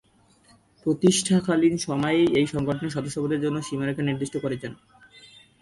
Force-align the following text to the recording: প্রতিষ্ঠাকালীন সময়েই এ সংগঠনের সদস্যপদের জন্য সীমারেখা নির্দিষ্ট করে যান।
প্রতিষ্ঠাকালীন 0.85 1.75
সময়েই 1.77 2.25
এ 2.35 2.41
সংগঠনের 2.45 2.95
সদস্যপদের 2.95 3.39
জন্য 3.41 3.57
সীমারেখা 3.61 4.03
নির্দিষ্ট 4.03 4.35
করে 4.41 4.55
যান। 4.61 4.73